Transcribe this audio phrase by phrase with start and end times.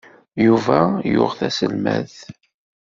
[0.45, 0.79] Yuba
[1.11, 2.17] yuɣ taselmadt.